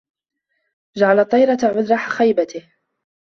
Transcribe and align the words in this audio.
جَعَلَ 0.97 1.19
الطِّيَرَةَ 1.19 1.57
عُذْرَ 1.63 1.97
خَيْبَتِهِ 1.97 2.65